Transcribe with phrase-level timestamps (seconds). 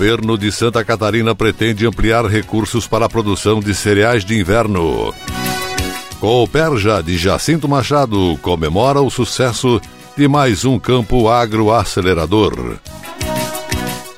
[0.00, 5.12] Governo de Santa Catarina pretende ampliar recursos para a produção de cereais de inverno.
[6.18, 9.78] Cooperja de Jacinto Machado comemora o sucesso
[10.16, 12.78] de mais um campo agroacelerador.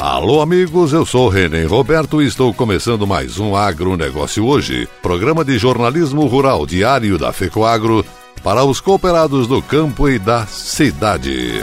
[0.00, 5.58] Alô, amigos, eu sou René Roberto e estou começando mais um Agronegócio Hoje, programa de
[5.58, 8.04] jornalismo rural diário da FECOAGro
[8.42, 11.62] para os cooperados do campo e da cidade.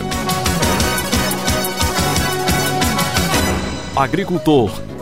[3.98, 4.95] Agricultor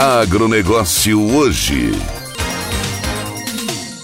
[0.00, 1.92] Agronegócio hoje.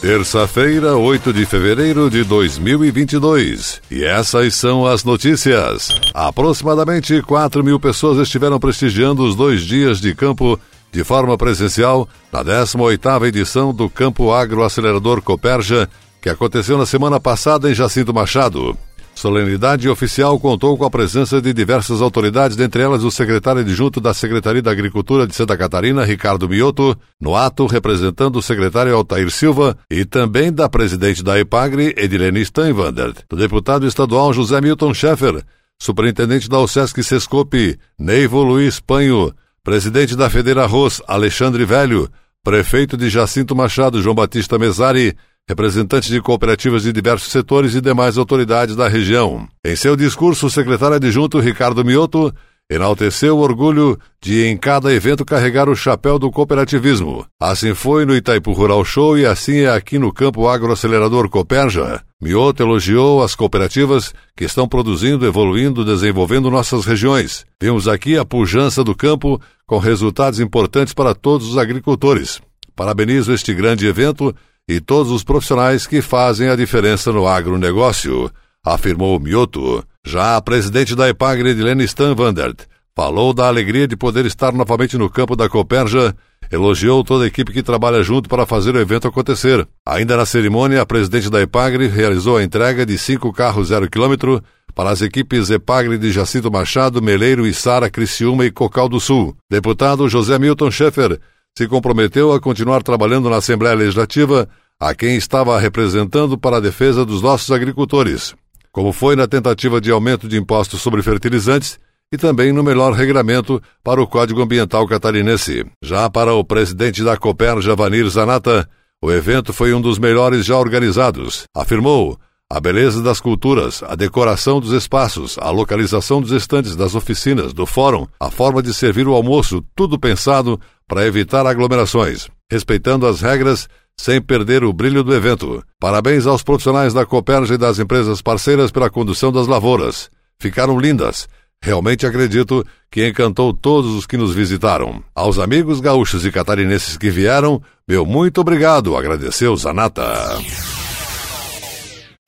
[0.02, 3.80] Terça-feira, 8 de fevereiro de 2022.
[3.90, 5.98] E essas são as notícias.
[6.12, 10.60] Aproximadamente 4 mil pessoas estiveram prestigiando os dois dias de campo
[10.92, 15.88] de forma presencial na 18ª edição do Campo Agroacelerador Coperja,
[16.20, 18.76] que aconteceu na semana passada em Jacinto Machado.
[19.16, 24.12] Solenidade oficial contou com a presença de diversas autoridades, dentre elas o secretário adjunto da
[24.12, 29.74] Secretaria da Agricultura de Santa Catarina, Ricardo Mioto, no ato representando o secretário Altair Silva
[29.90, 35.42] e também da presidente da EPAGRE, Edilene Steinwander, do deputado estadual José Milton Schaeffer,
[35.78, 39.32] superintendente da OSESC Sescope, Neivo Luiz Panho,
[39.64, 42.06] presidente da Federa Arroz, Alexandre Velho,
[42.44, 45.16] prefeito de Jacinto Machado, João Batista Mesari,
[45.48, 49.48] representantes de cooperativas de diversos setores e demais autoridades da região.
[49.64, 52.34] Em seu discurso, o secretário adjunto Ricardo Mioto
[52.68, 57.24] enalteceu o orgulho de, em cada evento, carregar o chapéu do cooperativismo.
[57.40, 62.02] Assim foi no Itaipu Rural Show e assim é aqui no Campo Agroacelerador Coperja.
[62.20, 67.44] Mioto elogiou as cooperativas que estão produzindo, evoluindo, desenvolvendo nossas regiões.
[67.60, 72.40] Vimos aqui a pujança do campo com resultados importantes para todos os agricultores.
[72.74, 74.34] Parabenizo este grande evento
[74.68, 78.30] e todos os profissionais que fazem a diferença no agronegócio,
[78.64, 79.84] afirmou Mioto.
[80.04, 85.08] Já a presidente da EPAGRE, Edilene Stanvandert, falou da alegria de poder estar novamente no
[85.08, 86.14] campo da Coperja,
[86.50, 89.66] elogiou toda a equipe que trabalha junto para fazer o evento acontecer.
[89.86, 94.42] Ainda na cerimônia, a presidente da EPAGRE realizou a entrega de cinco carros zero quilômetro
[94.74, 99.36] para as equipes EPAGRE de Jacinto Machado, Meleiro, Sara, Criciúma e Cocal do Sul.
[99.50, 101.20] Deputado José Milton Schaeffer
[101.56, 107.04] se comprometeu a continuar trabalhando na Assembleia Legislativa a quem estava representando para a defesa
[107.04, 108.34] dos nossos agricultores,
[108.70, 111.78] como foi na tentativa de aumento de impostos sobre fertilizantes
[112.12, 115.64] e também no melhor regramento para o Código Ambiental Catarinense.
[115.82, 118.68] Já para o presidente da Coper, Javanir Zanata,
[119.02, 121.44] o evento foi um dos melhores já organizados.
[121.54, 122.18] Afirmou
[122.50, 127.66] a beleza das culturas, a decoração dos espaços, a localização dos estantes das oficinas, do
[127.66, 133.68] fórum, a forma de servir o almoço, tudo pensado para evitar aglomerações, respeitando as regras
[133.98, 135.62] sem perder o brilho do evento.
[135.80, 140.10] Parabéns aos profissionais da Coperja e das empresas parceiras pela condução das lavouras.
[140.38, 141.28] Ficaram lindas.
[141.62, 145.02] Realmente acredito que encantou todos os que nos visitaram.
[145.14, 150.04] Aos amigos gaúchos e catarinenses que vieram, meu muito obrigado, agradeceu Zanata.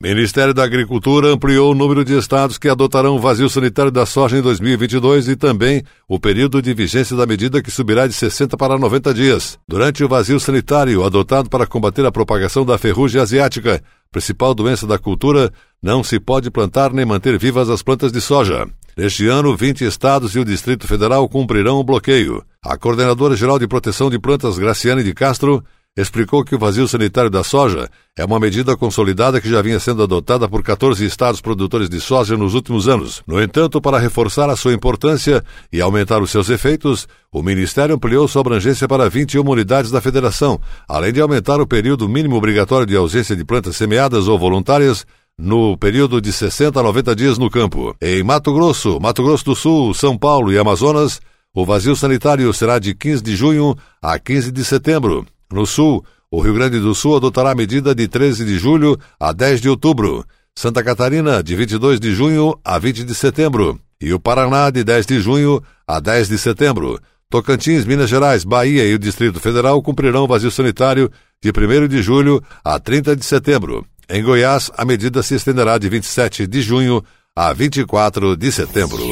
[0.01, 4.37] Ministério da Agricultura ampliou o número de estados que adotarão o vazio sanitário da soja
[4.37, 8.77] em 2022 e também o período de vigência da medida que subirá de 60 para
[8.77, 9.59] 90 dias.
[9.67, 14.97] Durante o vazio sanitário adotado para combater a propagação da ferrugem asiática, principal doença da
[14.97, 15.51] cultura,
[15.83, 18.69] não se pode plantar nem manter vivas as plantas de soja.
[18.95, 22.41] Neste ano, 20 estados e o Distrito Federal cumprirão o bloqueio.
[22.63, 25.61] A coordenadora geral de proteção de plantas, Graciane de Castro,
[26.01, 30.03] explicou que o vazio sanitário da soja é uma medida consolidada que já vinha sendo
[30.03, 33.21] adotada por 14 estados produtores de soja nos últimos anos.
[33.25, 38.27] No entanto, para reforçar a sua importância e aumentar os seus efeitos, o Ministério ampliou
[38.27, 42.95] sua abrangência para 21 unidades da federação, além de aumentar o período mínimo obrigatório de
[42.95, 45.05] ausência de plantas semeadas ou voluntárias
[45.37, 47.95] no período de 60 a 90 dias no campo.
[48.01, 51.21] Em Mato Grosso, Mato Grosso do Sul, São Paulo e Amazonas,
[51.53, 55.25] o vazio sanitário será de 15 de junho a 15 de setembro.
[55.51, 59.33] No Sul, o Rio Grande do Sul adotará a medida de 13 de julho a
[59.33, 60.25] 10 de outubro.
[60.55, 63.79] Santa Catarina, de 22 de junho a 20 de setembro.
[63.99, 66.99] E o Paraná, de 10 de junho a 10 de setembro.
[67.29, 71.11] Tocantins, Minas Gerais, Bahia e o Distrito Federal cumprirão o vazio sanitário
[71.41, 73.85] de 1 de julho a 30 de setembro.
[74.09, 77.03] Em Goiás, a medida se estenderá de 27 de junho
[77.35, 79.03] a 24 de setembro.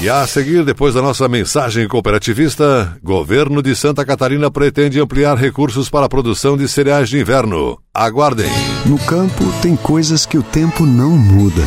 [0.00, 5.90] E a seguir, depois da nossa mensagem cooperativista, governo de Santa Catarina pretende ampliar recursos
[5.90, 7.76] para a produção de cereais de inverno.
[7.92, 8.50] Aguardem.
[8.86, 11.62] No campo tem coisas que o tempo não muda,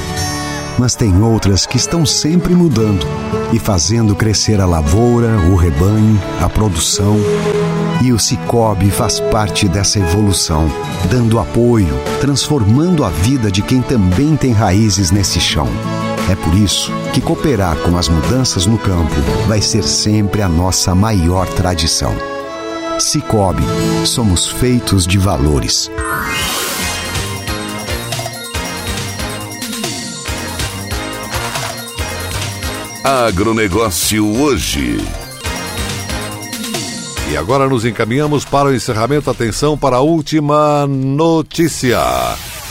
[0.79, 3.05] mas tem outras que estão sempre mudando
[3.51, 7.17] e fazendo crescer a lavoura, o rebanho, a produção.
[8.01, 10.71] E o Cicobi faz parte dessa evolução,
[11.11, 15.67] dando apoio, transformando a vida de quem também tem raízes nesse chão.
[16.29, 19.15] É por isso que cooperar com as mudanças no campo
[19.47, 22.15] vai ser sempre a nossa maior tradição.
[22.99, 23.63] Cicobi,
[24.05, 25.89] somos feitos de valores.
[33.03, 34.97] Agronegócio hoje.
[37.31, 39.29] E agora nos encaminhamos para o encerramento.
[39.29, 41.97] Atenção para a última notícia.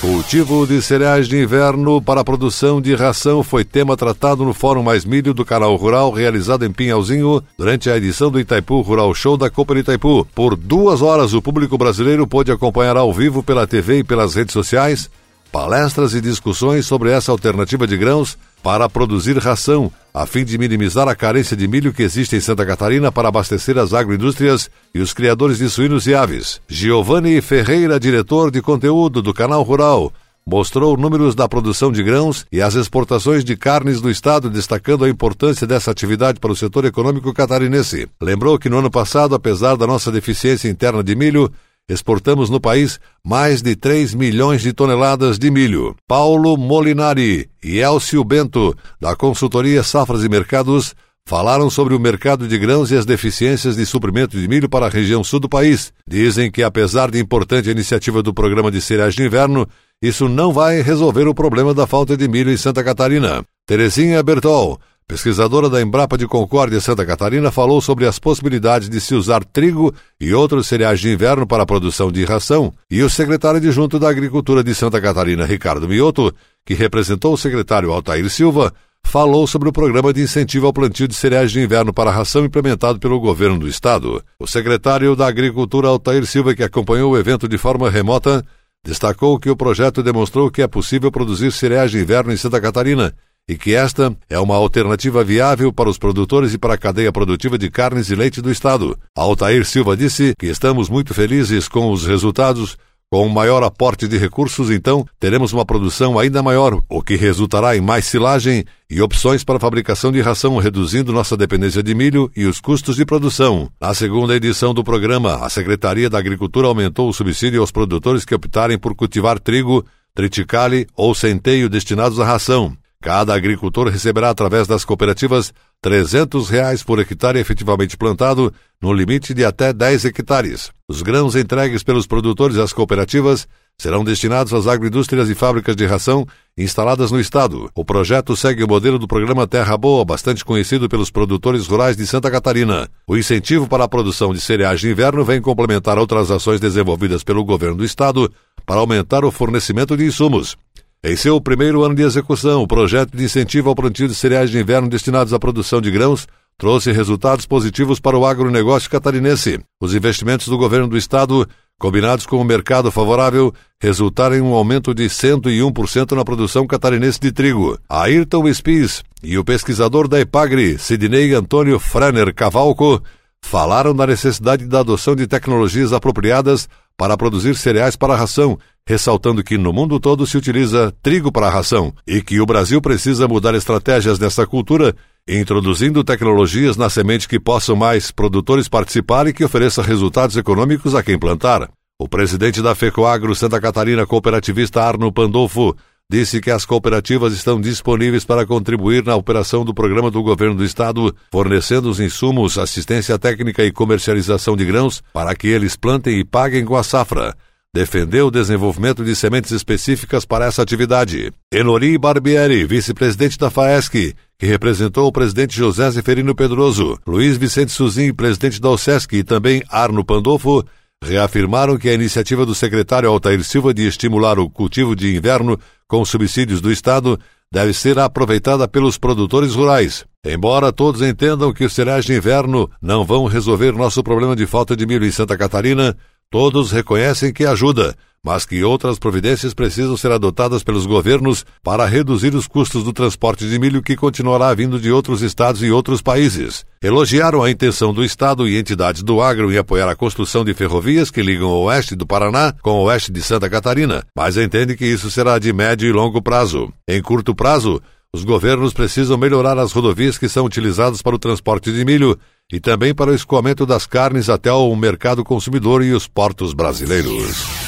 [0.01, 4.83] Cultivo de cereais de inverno para a produção de ração foi tema tratado no Fórum
[4.83, 9.37] Mais Milho do Canal Rural, realizado em Pinhalzinho, durante a edição do Itaipu Rural Show
[9.37, 10.27] da Copa Itaipu.
[10.35, 14.55] Por duas horas, o público brasileiro pôde acompanhar ao vivo pela TV e pelas redes
[14.55, 15.11] sociais
[15.51, 21.09] palestras e discussões sobre essa alternativa de grãos para produzir ração, a fim de minimizar
[21.09, 25.13] a carência de milho que existe em Santa Catarina para abastecer as agroindústrias e os
[25.13, 26.61] criadores de suínos e aves.
[26.69, 30.13] Giovanni Ferreira, diretor de conteúdo do Canal Rural,
[30.47, 35.09] mostrou números da produção de grãos e as exportações de carnes do estado, destacando a
[35.09, 38.09] importância dessa atividade para o setor econômico catarinense.
[38.21, 41.53] Lembrou que no ano passado, apesar da nossa deficiência interna de milho,
[41.91, 45.97] exportamos no país mais de 3 milhões de toneladas de milho.
[46.07, 50.95] Paulo Molinari e Elcio Bento, da consultoria Safras e Mercados,
[51.27, 54.89] falaram sobre o mercado de grãos e as deficiências de suprimento de milho para a
[54.89, 55.93] região sul do país.
[56.07, 59.67] Dizem que, apesar de importante iniciativa do programa de cereais de inverno,
[60.03, 63.45] isso não vai resolver o problema da falta de milho em Santa Catarina.
[63.67, 69.13] Terezinha Bertol, pesquisadora da Embrapa de Concórdia Santa Catarina, falou sobre as possibilidades de se
[69.13, 73.59] usar trigo e outros cereais de inverno para a produção de ração, e o secretário
[73.59, 76.33] adjunto da Agricultura de Santa Catarina, Ricardo Mioto,
[76.65, 78.73] que representou o secretário Altair Silva,
[79.03, 83.01] falou sobre o programa de incentivo ao plantio de cereais de inverno para ração implementado
[83.01, 84.23] pelo governo do estado.
[84.39, 88.45] O secretário da Agricultura, Altair Silva, que acompanhou o evento de forma remota,
[88.85, 93.13] destacou que o projeto demonstrou que é possível produzir cereais de inverno em Santa Catarina
[93.49, 97.59] e que esta é uma alternativa viável para os produtores e para a cadeia produtiva
[97.59, 98.97] de carnes e leite do Estado.
[99.17, 102.77] Altair Silva disse que estamos muito felizes com os resultados.
[103.13, 107.77] Com um maior aporte de recursos, então, teremos uma produção ainda maior, o que resultará
[107.77, 112.45] em mais silagem e opções para fabricação de ração, reduzindo nossa dependência de milho e
[112.45, 113.69] os custos de produção.
[113.81, 118.33] Na segunda edição do programa, a Secretaria da Agricultura aumentou o subsídio aos produtores que
[118.33, 119.85] optarem por cultivar trigo,
[120.15, 122.77] triticale ou centeio destinados à ração.
[123.03, 129.43] Cada agricultor receberá, através das cooperativas, 300 reais por hectare efetivamente plantado, no limite de
[129.43, 130.71] até 10 hectares.
[130.87, 136.27] Os grãos entregues pelos produtores às cooperativas serão destinados às agroindústrias e fábricas de ração
[136.59, 137.71] instaladas no Estado.
[137.75, 142.07] O projeto segue o modelo do programa Terra Boa, bastante conhecido pelos produtores rurais de
[142.07, 142.87] Santa Catarina.
[143.07, 147.43] O incentivo para a produção de cereais de inverno vem complementar outras ações desenvolvidas pelo
[147.43, 148.31] governo do Estado
[148.67, 150.59] para aumentar o fornecimento de insumos.
[151.03, 154.61] Em seu primeiro ano de execução, o projeto de incentivo ao plantio de cereais de
[154.61, 156.29] inverno destinados à produção de grãos
[156.59, 159.59] trouxe resultados positivos para o agronegócio catarinense.
[159.81, 164.93] Os investimentos do governo do estado, combinados com o mercado favorável, resultaram em um aumento
[164.93, 167.79] de 101% na produção catarinense de trigo.
[167.89, 173.03] Ayrton Spies e o pesquisador da Epagri, Sidney Antônio Frener Cavalco,
[173.41, 176.69] falaram da necessidade da adoção de tecnologias apropriadas
[177.01, 181.47] para produzir cereais para a ração, ressaltando que no mundo todo se utiliza trigo para
[181.47, 184.95] a ração e que o Brasil precisa mudar estratégias nessa cultura,
[185.27, 191.03] introduzindo tecnologias na semente que possam mais produtores participar e que ofereça resultados econômicos a
[191.03, 191.71] quem plantar.
[191.99, 195.75] O presidente da FECOAGRO Santa Catarina cooperativista Arno Pandolfo
[196.11, 200.65] disse que as cooperativas estão disponíveis para contribuir na operação do programa do governo do
[200.65, 206.25] estado, fornecendo os insumos, assistência técnica e comercialização de grãos para que eles plantem e
[206.25, 207.37] paguem com a safra.
[207.73, 211.33] Defendeu o desenvolvimento de sementes específicas para essa atividade.
[211.53, 218.13] Enori Barbieri, vice-presidente da FAESC, que representou o presidente José Zeferino Pedroso, Luiz Vicente Suzin,
[218.13, 220.65] presidente da OSESC e também Arno Pandolfo,
[221.03, 226.05] reafirmaram que a iniciativa do secretário Altair Silva de estimular o cultivo de inverno com
[226.05, 227.19] subsídios do Estado
[227.53, 230.05] deve ser aproveitada pelos produtores rurais.
[230.25, 234.77] Embora todos entendam que os cereais de inverno não vão resolver nosso problema de falta
[234.77, 235.97] de milho em Santa Catarina,
[236.31, 242.35] todos reconhecem que ajuda, mas que outras providências precisam ser adotadas pelos governos para reduzir
[242.35, 246.65] os custos do transporte de milho que continuará vindo de outros estados e outros países.
[246.83, 251.11] Elogiaram a intenção do Estado e entidades do agro em apoiar a construção de ferrovias
[251.11, 254.87] que ligam o oeste do Paraná com o oeste de Santa Catarina, mas entende que
[254.87, 256.73] isso será de médio e longo prazo.
[256.87, 257.81] Em curto prazo,
[258.13, 262.19] os governos precisam melhorar as rodovias que são utilizadas para o transporte de milho
[262.53, 267.60] e também para o escoamento das carnes até o mercado consumidor e os portos brasileiros.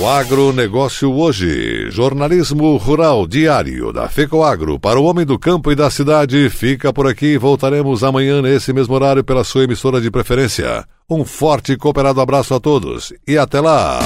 [0.00, 5.90] O agronegócio hoje, jornalismo rural diário da FECOAGro para o homem do campo e da
[5.90, 7.36] cidade, fica por aqui.
[7.36, 10.84] Voltaremos amanhã nesse mesmo horário pela sua emissora de preferência.
[11.10, 13.98] Um forte e cooperado abraço a todos e até lá!